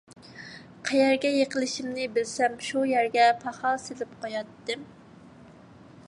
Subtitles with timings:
[0.87, 4.87] قەيەرگە يىقىلىشىمنى بىلسەم، شۇ يەرگە پاخال سېلىپ قوياتتىم.